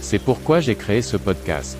C'est 0.00 0.18
pourquoi 0.18 0.60
j'ai 0.60 0.74
créé 0.74 1.02
ce 1.02 1.16
podcast. 1.16 1.76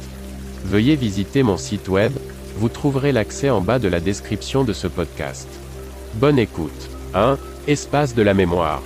Veuillez 0.64 0.96
visiter 0.96 1.42
mon 1.42 1.56
site 1.56 1.88
web, 1.88 2.12
vous 2.56 2.68
trouverez 2.68 3.12
l'accès 3.12 3.50
en 3.50 3.60
bas 3.60 3.78
de 3.78 3.88
la 3.88 4.00
description 4.00 4.64
de 4.64 4.72
ce 4.72 4.88
podcast. 4.88 5.48
Bonne 6.14 6.38
écoute. 6.38 6.90
1. 7.14 7.38
Espace 7.66 8.14
de 8.14 8.22
la 8.22 8.34
mémoire. 8.34 8.82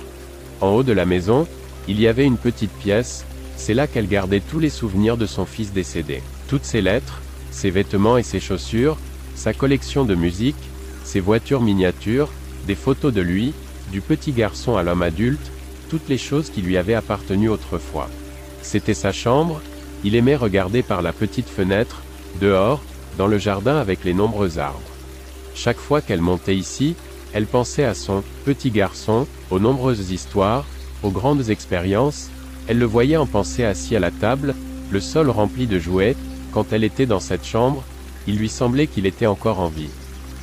En 0.61 0.69
haut 0.69 0.83
de 0.83 0.93
la 0.93 1.05
maison, 1.05 1.47
il 1.87 1.99
y 1.99 2.07
avait 2.07 2.25
une 2.25 2.37
petite 2.37 2.71
pièce, 2.71 3.25
c'est 3.57 3.73
là 3.73 3.87
qu'elle 3.87 4.07
gardait 4.07 4.39
tous 4.39 4.59
les 4.59 4.69
souvenirs 4.69 5.17
de 5.17 5.25
son 5.25 5.45
fils 5.45 5.73
décédé. 5.73 6.21
Toutes 6.47 6.65
ses 6.65 6.81
lettres, 6.81 7.21
ses 7.51 7.69
vêtements 7.69 8.17
et 8.17 8.23
ses 8.23 8.39
chaussures, 8.39 8.97
sa 9.35 9.53
collection 9.53 10.05
de 10.05 10.15
musique, 10.15 10.69
ses 11.03 11.19
voitures 11.19 11.61
miniatures, 11.61 12.31
des 12.67 12.75
photos 12.75 13.13
de 13.13 13.21
lui, 13.21 13.53
du 13.91 14.01
petit 14.01 14.31
garçon 14.31 14.77
à 14.77 14.83
l'homme 14.83 15.01
adulte, 15.01 15.51
toutes 15.89 16.07
les 16.07 16.17
choses 16.17 16.49
qui 16.49 16.61
lui 16.61 16.77
avaient 16.77 16.93
appartenu 16.93 17.49
autrefois. 17.49 18.09
C'était 18.63 18.95
sa 18.95 19.11
chambre, 19.11 19.61
il 20.03 20.15
aimait 20.15 20.35
regarder 20.35 20.81
par 20.81 21.01
la 21.01 21.13
petite 21.13 21.49
fenêtre, 21.49 22.01
dehors, 22.41 22.81
dans 23.17 23.27
le 23.27 23.37
jardin 23.37 23.77
avec 23.77 24.03
les 24.03 24.13
nombreux 24.13 24.57
arbres. 24.57 24.79
Chaque 25.53 25.77
fois 25.77 26.01
qu'elle 26.01 26.21
montait 26.21 26.55
ici, 26.55 26.95
elle 27.33 27.45
pensait 27.45 27.83
à 27.83 27.93
son 27.93 28.23
petit 28.45 28.71
garçon, 28.71 29.27
aux 29.51 29.59
nombreuses 29.59 30.11
histoires, 30.11 30.65
aux 31.03 31.11
grandes 31.11 31.49
expériences, 31.49 32.29
elle 32.67 32.79
le 32.79 32.85
voyait 32.85 33.17
en 33.17 33.25
pensée 33.25 33.63
assis 33.63 33.95
à 33.95 33.99
la 33.99 34.11
table, 34.11 34.55
le 34.89 34.99
sol 34.99 35.29
rempli 35.29 35.67
de 35.67 35.77
jouets, 35.77 36.15
quand 36.51 36.71
elle 36.71 36.83
était 36.83 37.05
dans 37.05 37.19
cette 37.19 37.45
chambre, 37.45 37.83
il 38.27 38.37
lui 38.37 38.49
semblait 38.49 38.87
qu'il 38.87 39.05
était 39.05 39.25
encore 39.25 39.59
en 39.59 39.67
vie. 39.67 39.89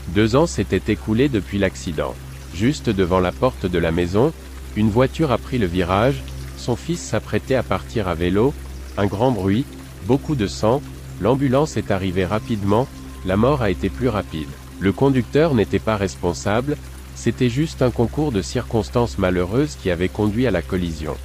Deux 0.09 0.37
ans 0.37 0.47
s'étaient 0.47 0.93
écoulés 0.93 1.29
depuis 1.29 1.59
l'accident. 1.59 2.15
Juste 2.55 2.91
devant 2.91 3.21
la 3.21 3.33
porte 3.33 3.67
de 3.67 3.79
la 3.79 3.93
maison, 3.93 4.33
une 4.77 4.91
voiture 4.91 5.33
a 5.33 5.39
pris 5.39 5.59
le 5.59 5.67
virage, 5.67 6.23
son 6.61 6.77
fils 6.77 7.01
s'apprêtait 7.01 7.57
à 7.57 7.63
partir 7.63 8.07
à 8.07 8.15
vélo, 8.15 8.53
un 8.97 9.07
grand 9.07 9.33
bruit, 9.33 9.65
beaucoup 10.07 10.37
de 10.37 10.47
sang, 10.47 10.83
l'ambulance 11.21 11.77
est 11.77 11.91
arrivée 11.91 12.25
rapidement, 12.25 12.87
la 13.25 13.37
mort 13.37 13.63
a 13.63 13.71
été 13.71 13.89
plus 13.89 14.09
rapide. 14.09 14.49
Le 14.79 14.93
conducteur 14.93 15.55
n'était 15.55 15.79
pas 15.79 15.97
responsable, 15.97 16.77
c'était 17.15 17.51
juste 17.51 17.83
un 17.83 17.91
concours 17.91 18.33
de 18.33 18.43
circonstances 18.43 19.19
malheureuses 19.19 19.77
qui 19.83 19.91
avait 19.91 20.09
conduit 20.09 20.47
à 20.47 20.51
la 20.51 20.63
collision. 20.63 21.17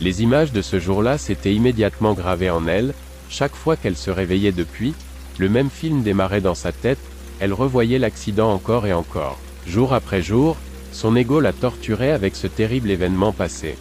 Les 0.00 0.22
images 0.22 0.52
de 0.52 0.62
ce 0.62 0.78
jour-là 0.78 1.18
s'étaient 1.18 1.54
immédiatement 1.54 2.14
gravées 2.14 2.50
en 2.50 2.66
elle, 2.66 2.94
chaque 3.28 3.54
fois 3.54 3.76
qu'elle 3.76 3.96
se 3.96 4.10
réveillait 4.10 4.52
depuis, 4.52 4.94
le 5.38 5.48
même 5.48 5.70
film 5.70 6.02
démarrait 6.02 6.40
dans 6.40 6.54
sa 6.54 6.72
tête, 6.72 6.98
elle 7.40 7.52
revoyait 7.52 7.98
l'accident 7.98 8.52
encore 8.52 8.86
et 8.86 8.92
encore. 8.92 9.38
Jour 9.66 9.94
après 9.94 10.22
jour, 10.22 10.56
son 10.92 11.16
ego 11.16 11.40
la 11.40 11.52
torturait 11.52 12.12
avec 12.12 12.36
ce 12.36 12.46
terrible 12.46 12.90
événement 12.90 13.32
passé. 13.32 13.76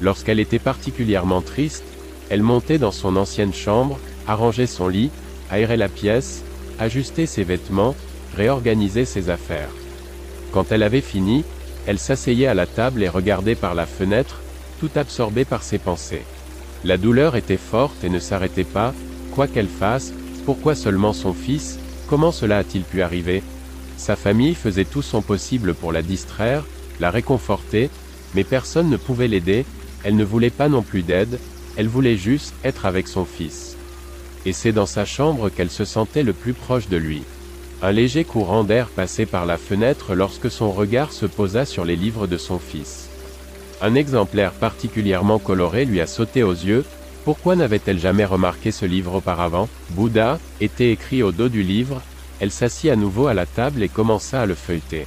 Lorsqu'elle 0.00 0.40
était 0.40 0.58
particulièrement 0.58 1.40
triste, 1.40 1.84
elle 2.30 2.42
montait 2.42 2.78
dans 2.78 2.90
son 2.90 3.16
ancienne 3.16 3.54
chambre, 3.54 3.98
arrangeait 4.26 4.66
son 4.66 4.88
lit, 4.88 5.10
aérait 5.50 5.76
la 5.76 5.88
pièce, 5.88 6.42
ajustait 6.78 7.26
ses 7.26 7.44
vêtements, 7.44 7.94
réorganisait 8.36 9.04
ses 9.04 9.30
affaires. 9.30 9.70
Quand 10.52 10.72
elle 10.72 10.82
avait 10.82 11.00
fini, 11.00 11.44
elle 11.86 11.98
s'asseyait 11.98 12.46
à 12.46 12.54
la 12.54 12.66
table 12.66 13.02
et 13.02 13.08
regardait 13.08 13.54
par 13.54 13.74
la 13.74 13.86
fenêtre, 13.86 14.40
tout 14.80 14.90
absorbée 14.96 15.44
par 15.44 15.62
ses 15.62 15.78
pensées. 15.78 16.22
La 16.84 16.96
douleur 16.96 17.36
était 17.36 17.56
forte 17.56 18.04
et 18.04 18.10
ne 18.10 18.18
s'arrêtait 18.18 18.64
pas, 18.64 18.92
quoi 19.32 19.46
qu'elle 19.46 19.68
fasse, 19.68 20.12
pourquoi 20.44 20.74
seulement 20.74 21.12
son 21.12 21.32
fils, 21.32 21.78
comment 22.08 22.32
cela 22.32 22.58
a-t-il 22.58 22.84
pu 22.84 23.02
arriver? 23.02 23.42
Sa 23.96 24.16
famille 24.16 24.54
faisait 24.54 24.84
tout 24.84 25.02
son 25.02 25.22
possible 25.22 25.74
pour 25.74 25.92
la 25.92 26.02
distraire, 26.02 26.64
la 27.00 27.10
réconforter, 27.10 27.90
mais 28.34 28.44
personne 28.44 28.90
ne 28.90 28.96
pouvait 28.96 29.28
l'aider, 29.28 29.64
elle 30.04 30.16
ne 30.16 30.24
voulait 30.24 30.50
pas 30.50 30.68
non 30.68 30.82
plus 30.82 31.02
d'aide, 31.02 31.38
elle 31.76 31.88
voulait 31.88 32.16
juste 32.16 32.54
être 32.62 32.86
avec 32.86 33.08
son 33.08 33.24
fils. 33.24 33.76
Et 34.46 34.52
c'est 34.52 34.72
dans 34.72 34.86
sa 34.86 35.04
chambre 35.04 35.48
qu'elle 35.48 35.70
se 35.70 35.84
sentait 35.84 36.22
le 36.22 36.32
plus 36.32 36.52
proche 36.52 36.88
de 36.88 36.96
lui. 36.96 37.22
Un 37.82 37.92
léger 37.92 38.24
courant 38.24 38.64
d'air 38.64 38.88
passait 38.88 39.26
par 39.26 39.46
la 39.46 39.56
fenêtre 39.56 40.14
lorsque 40.14 40.50
son 40.50 40.70
regard 40.70 41.12
se 41.12 41.26
posa 41.26 41.64
sur 41.64 41.84
les 41.84 41.96
livres 41.96 42.26
de 42.26 42.36
son 42.36 42.58
fils. 42.58 43.08
Un 43.82 43.94
exemplaire 43.94 44.52
particulièrement 44.52 45.38
coloré 45.38 45.84
lui 45.84 46.00
a 46.00 46.06
sauté 46.06 46.42
aux 46.42 46.52
yeux, 46.52 46.84
pourquoi 47.24 47.56
n'avait-elle 47.56 47.98
jamais 47.98 48.24
remarqué 48.24 48.70
ce 48.70 48.84
livre 48.84 49.14
auparavant? 49.14 49.68
Bouddha, 49.90 50.38
était 50.60 50.92
écrit 50.92 51.22
au 51.22 51.32
dos 51.32 51.48
du 51.48 51.62
livre, 51.62 52.02
elle 52.40 52.50
s'assit 52.50 52.90
à 52.90 52.96
nouveau 52.96 53.26
à 53.26 53.34
la 53.34 53.46
table 53.46 53.82
et 53.82 53.88
commença 53.88 54.42
à 54.42 54.46
le 54.46 54.54
feuilleter. 54.54 55.06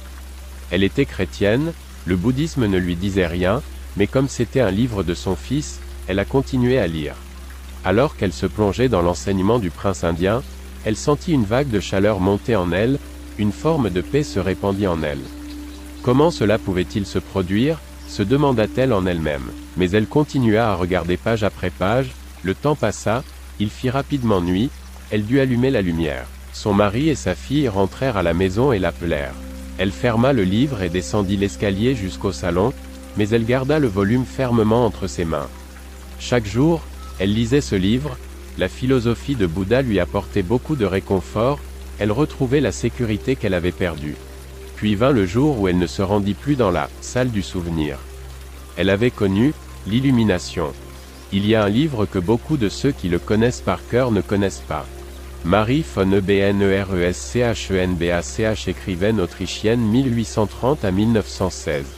Elle 0.70 0.82
était 0.82 1.04
chrétienne, 1.04 1.72
le 2.06 2.16
bouddhisme 2.16 2.66
ne 2.66 2.78
lui 2.78 2.96
disait 2.96 3.26
rien, 3.26 3.62
mais 3.98 4.06
comme 4.06 4.28
c'était 4.28 4.60
un 4.60 4.70
livre 4.70 5.02
de 5.02 5.14
son 5.14 5.36
fils, 5.36 5.80
elle 6.06 6.20
a 6.20 6.24
continué 6.24 6.78
à 6.78 6.86
lire. 6.86 7.16
Alors 7.84 8.16
qu'elle 8.16 8.32
se 8.32 8.46
plongeait 8.46 8.88
dans 8.88 9.02
l'enseignement 9.02 9.58
du 9.58 9.70
prince 9.70 10.04
indien, 10.04 10.42
elle 10.84 10.96
sentit 10.96 11.32
une 11.32 11.44
vague 11.44 11.68
de 11.68 11.80
chaleur 11.80 12.20
monter 12.20 12.56
en 12.56 12.72
elle, 12.72 12.98
une 13.38 13.52
forme 13.52 13.90
de 13.90 14.00
paix 14.00 14.22
se 14.22 14.38
répandit 14.38 14.86
en 14.86 15.02
elle. 15.02 15.20
Comment 16.02 16.30
cela 16.30 16.58
pouvait-il 16.58 17.04
se 17.04 17.18
produire? 17.18 17.78
se 18.08 18.22
demanda-t-elle 18.22 18.92
en 18.92 19.06
elle-même. 19.06 19.50
Mais 19.76 19.90
elle 19.90 20.06
continua 20.06 20.70
à 20.70 20.74
regarder 20.74 21.16
page 21.16 21.44
après 21.44 21.70
page, 21.70 22.10
le 22.42 22.54
temps 22.54 22.74
passa, 22.74 23.22
il 23.60 23.68
fit 23.68 23.90
rapidement 23.90 24.40
nuit, 24.40 24.70
elle 25.10 25.24
dut 25.24 25.40
allumer 25.40 25.70
la 25.70 25.82
lumière. 25.82 26.26
Son 26.52 26.72
mari 26.72 27.10
et 27.10 27.14
sa 27.14 27.34
fille 27.34 27.68
rentrèrent 27.68 28.16
à 28.16 28.22
la 28.22 28.34
maison 28.34 28.72
et 28.72 28.78
l'appelèrent. 28.78 29.34
Elle 29.76 29.92
ferma 29.92 30.32
le 30.32 30.42
livre 30.42 30.82
et 30.82 30.88
descendit 30.88 31.36
l'escalier 31.36 31.94
jusqu'au 31.94 32.32
salon, 32.32 32.72
mais 33.18 33.28
elle 33.30 33.44
garda 33.44 33.80
le 33.80 33.88
volume 33.88 34.24
fermement 34.24 34.86
entre 34.86 35.08
ses 35.08 35.24
mains. 35.24 35.48
Chaque 36.20 36.46
jour, 36.46 36.82
elle 37.18 37.34
lisait 37.34 37.60
ce 37.60 37.74
livre, 37.74 38.16
la 38.58 38.68
philosophie 38.68 39.34
de 39.34 39.46
Bouddha 39.46 39.82
lui 39.82 39.98
apportait 39.98 40.44
beaucoup 40.44 40.76
de 40.76 40.84
réconfort, 40.84 41.58
elle 41.98 42.12
retrouvait 42.12 42.60
la 42.60 42.70
sécurité 42.70 43.34
qu'elle 43.34 43.54
avait 43.54 43.72
perdue. 43.72 44.14
Puis 44.76 44.94
vint 44.94 45.10
le 45.10 45.26
jour 45.26 45.60
où 45.60 45.66
elle 45.66 45.78
ne 45.78 45.88
se 45.88 46.00
rendit 46.00 46.34
plus 46.34 46.54
dans 46.54 46.70
la 46.70 46.88
salle 47.00 47.32
du 47.32 47.42
souvenir. 47.42 47.98
Elle 48.76 48.90
avait 48.90 49.10
connu 49.10 49.52
l'illumination. 49.88 50.72
Il 51.32 51.44
y 51.44 51.56
a 51.56 51.64
un 51.64 51.68
livre 51.68 52.06
que 52.06 52.20
beaucoup 52.20 52.56
de 52.56 52.68
ceux 52.68 52.92
qui 52.92 53.08
le 53.08 53.18
connaissent 53.18 53.62
par 53.62 53.80
cœur 53.88 54.12
ne 54.12 54.20
connaissent 54.20 54.62
pas. 54.68 54.86
Marie 55.44 55.84
von 55.94 56.12
Ebnereschenbach 56.12 58.68
écrivaine 58.68 59.20
autrichienne 59.20 59.80
1830 59.80 60.84
à 60.84 60.92
1916. 60.92 61.97